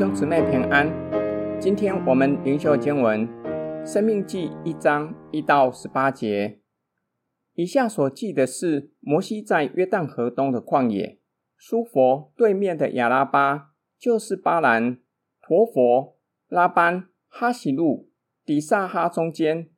[0.00, 0.90] 兄姊妹平安。
[1.60, 3.28] 今天我们灵修经文
[3.86, 6.62] 《生命记》一章一到十八节。
[7.52, 11.20] 以下所记的是摩西在约旦河东的旷野，
[11.54, 14.96] 书弗对面的亚拉巴，就是巴兰、
[15.42, 16.16] 陀佛、
[16.48, 18.08] 拉班、哈喜路、
[18.46, 19.68] 底撒哈中间，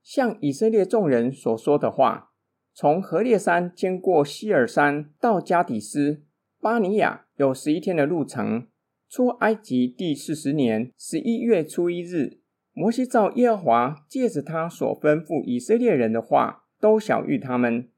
[0.00, 2.30] 向以色列众人所说的话。
[2.72, 6.22] 从何烈山经过西尔山到加底斯
[6.60, 8.68] 巴尼亚，有十一天的路程。
[9.12, 12.38] 出埃及第四十年十一月初一日，
[12.72, 17.90] 摩西照耶和华借着他所吩咐以色列人的话，都晓谕他们。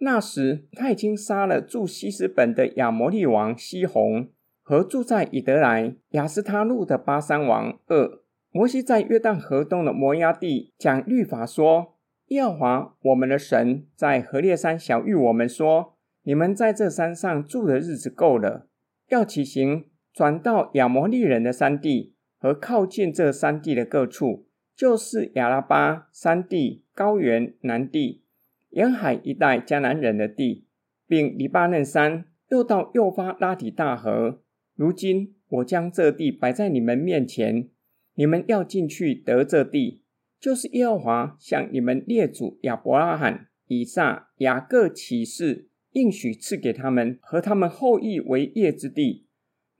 [0.00, 4.28] 那时他已经杀了住希斯本的亚摩利王西宏，
[4.60, 8.20] 和住在以得来亚斯他路的巴珊王噩。
[8.50, 11.94] 摩西在约旦河东的摩押地讲律法说：
[12.26, 18.66] 耶和华我们的神在何烈山晓谕我们说：你们在这山上住的日子够了，
[19.08, 19.86] 要起行。
[20.18, 28.24] 转到亚摩利人的山地和靠近这山地的各处，就是亚拉巴山地、高原、南地、
[28.70, 30.66] 沿海一带迦南人的地，
[31.06, 34.40] 并黎巴嫩山，又到幼发拉底大河。
[34.74, 37.68] 如今我将这地摆在你们面前，
[38.14, 40.02] 你们要进去得这地，
[40.40, 49.27] 就是耶和华向你们列祖亚伯拉罕、以撒、雅各起誓应许赐给他们和他们后裔为业之地。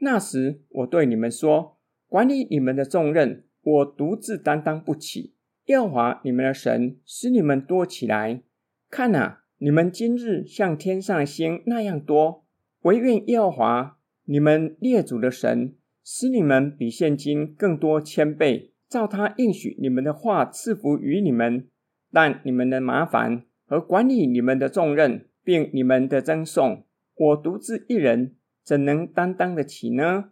[0.01, 5.35] 那时，我对你们说：管理你们的重任，我独自担当不起。
[5.67, 8.43] 耶和华你们的神使你们多起来。
[8.89, 12.45] 看呐，你们今日像天上的星那样多。
[12.83, 15.75] 惟愿耶和华你们列祖的神
[16.05, 21.69] 使你们比现今更多千倍，照他应许你们的话赐福于你们。
[22.11, 28.37] 但你们的麻烦和管理你们的重任，并你们的赠送，我独自一人。
[28.69, 30.31] 怎能担当得起呢？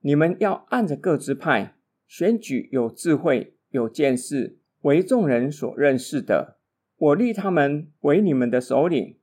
[0.00, 1.74] 你们要按着各支派
[2.06, 6.58] 选举有智慧、有见识、为众人所认识的，
[6.98, 9.16] 我立他们为你们的首领。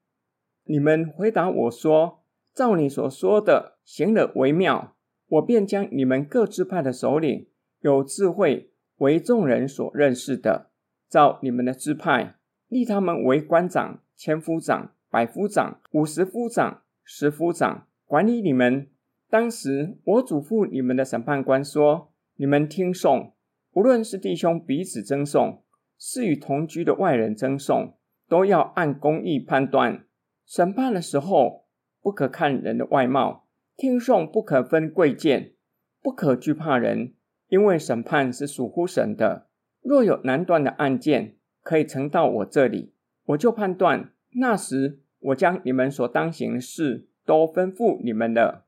[0.64, 2.24] 你们回答我说
[2.56, 4.96] ：“照你所说的行了为妙。”
[5.30, 7.48] 我便将你们各支派的首领，
[7.82, 10.72] 有智慧、为众人所认识的，
[11.08, 12.38] 照你们的支派
[12.68, 17.86] 立他们为官长、千夫长、百夫长、五十夫长、十夫长。
[18.06, 18.90] 管理你们。
[19.28, 23.34] 当时我嘱咐你们的审判官说：“你们听讼，
[23.74, 25.64] 无论是弟兄彼此争讼，
[25.98, 27.98] 是与同居的外人争讼，
[28.30, 30.06] 都要按公义判断。
[30.46, 31.66] 审判的时候，
[32.02, 35.54] 不可看人的外貌；听讼不可分贵贱，
[36.02, 37.16] 不可惧怕人，
[37.50, 39.48] 因为审判是属乎神的。
[39.82, 42.94] 若有难断的案件，可以呈到我这里，
[43.26, 44.12] 我就判断。
[44.34, 48.68] 那时，我将你们所当行的事。”都吩咐你们了。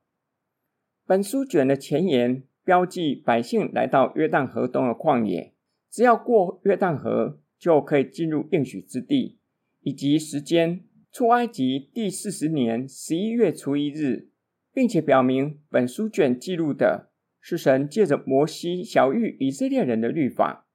[1.06, 5.54] 本书卷的前言标记百姓来到约旦河东的旷野，
[5.90, 9.38] 只要过约旦河就可以进入应许之地，
[9.80, 14.28] 以及时间出埃及第四十年十一月初一日，
[14.74, 20.66] 并且表明本书卷记录的是神借着摩西晓諭以色列人的律法。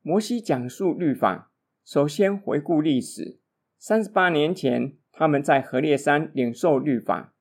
[0.00, 1.52] 摩西讲述律法，
[1.84, 3.40] 首先回顾历史，
[3.78, 4.96] 三十八年前。
[5.16, 7.34] 他们在何烈山领受律法，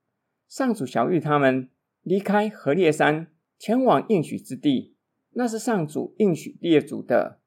[0.47, 1.69] 上主晓諭他们
[2.03, 4.95] 离开何烈山，前往应许之地，
[5.31, 7.39] 那是上主应许列祖的。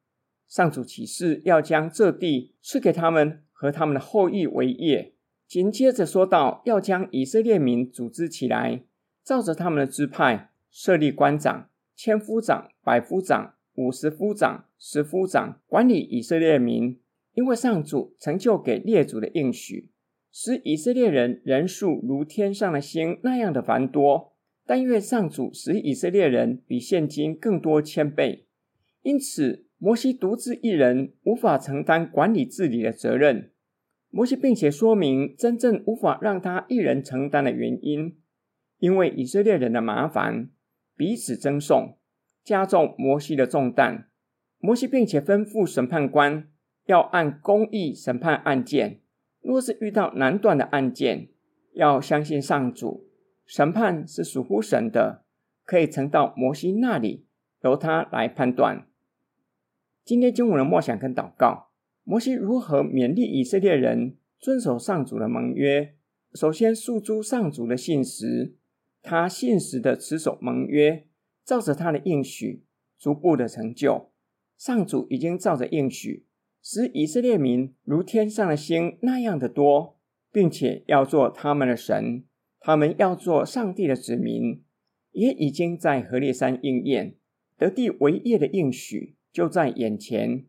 [0.48, 5.14] 上主起誓要将这地赐给他们和他们的后裔为业。
[5.46, 8.82] 紧接着说道，要将以色列民组织起来，
[9.22, 17.00] 照着他们的支派设立官长、千夫长、百夫长、五十夫长、十夫长，管理以色列民，
[17.34, 19.92] 因为上主成就给列祖的应许。
[20.38, 24.34] 使以色列人人数如天上的星那样的繁多，
[24.66, 28.46] 但愿上主使以色列人比现今更多千倍。
[29.00, 33.50] 因此，摩西独自一人无法承担管理治理的责任。
[34.10, 38.18] 摩西并且说明真正无法让他一人承担的原因，
[38.78, 40.50] 因为以色列人的麻烦，
[40.94, 41.96] 彼此争讼，
[42.44, 44.10] 加重摩西的重担。
[44.58, 46.46] 摩西并且吩咐审判官
[46.84, 49.00] 要按公义审判案件。
[49.46, 51.28] 若是遇到难断的案件，
[51.72, 53.08] 要相信上主，
[53.46, 55.24] 审判是属乎神的，
[55.64, 57.26] 可以呈到摩西那里，
[57.62, 58.88] 由他来判断。
[60.04, 61.68] 今天经文的默想跟祷告，
[62.02, 65.94] 摩西如何勉励以色列人遵守上主的盟约？
[66.34, 68.56] 首先诉诸上主的信实，
[69.00, 71.06] 他信实的持守盟约，
[71.44, 72.64] 照着他的应许
[72.98, 74.10] 逐步的成就。
[74.58, 76.26] 上主已经照着应许。
[76.68, 79.96] 使以色列民如天上的星那样的多，
[80.32, 82.24] 并且要做他们的神，
[82.58, 84.64] 他们要做上帝的子民。
[85.12, 87.14] 也已经在何烈山应验，
[87.56, 90.44] 得地为业的应许就在眼前。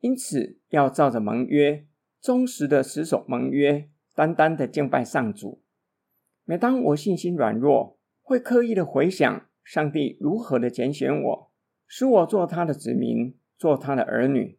[0.00, 1.86] 因此，要照着盟约，
[2.20, 5.62] 忠实的持守盟约，单单的敬拜上主。
[6.44, 11.50] 每当我信心软弱，会刻意的回想上帝如何的拣选我，
[11.86, 14.58] 使我做他的子民，做他的儿女。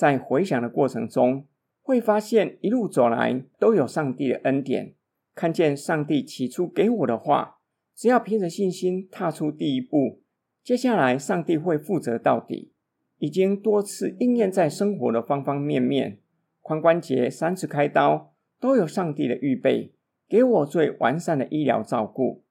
[0.00, 1.46] 在回想的过程中，
[1.82, 4.94] 会发现一路走来都有上帝的恩典，
[5.34, 7.58] 看见上帝起初给我的话，
[7.94, 10.22] 只要凭着信心踏出第一步，
[10.64, 12.72] 接下来上帝会负责到底。
[13.18, 16.18] 已经多次应验在生活的方方面面，
[16.62, 19.92] 髋关节三次开刀，都有上帝的预备，
[20.26, 22.42] 给我最完善的医疗照顾。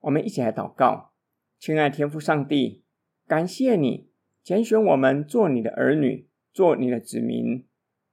[0.00, 1.12] 我们一起来祷告，
[1.60, 2.82] 亲爱天父上帝，
[3.28, 4.08] 感谢你
[4.42, 7.64] 拣选我们做你的儿女，做你的子民。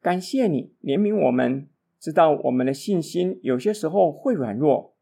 [0.01, 1.67] 感谢你怜悯我们，
[1.99, 4.95] 知道我们的信心有些时候会软弱，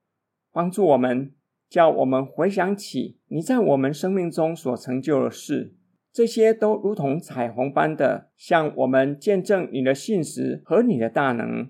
[0.51, 1.33] 帮助我们，
[1.69, 5.75] 叫我们回想起你在我们生命中所成就的事，
[6.11, 11.69] 这些都如同彩虹般的向我们见证你的信实和你的大能，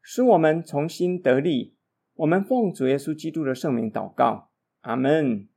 [0.00, 1.74] 使我们重新得力。
[2.14, 4.50] 我们奉主耶稣基督的圣名祷告，
[4.82, 5.48] 阿门。